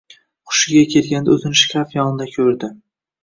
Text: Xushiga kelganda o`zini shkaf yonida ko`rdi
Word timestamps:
Xushiga 0.53 0.81
kelganda 0.93 1.35
o`zini 1.35 1.59
shkaf 1.61 1.93
yonida 1.97 2.27
ko`rdi 2.39 2.71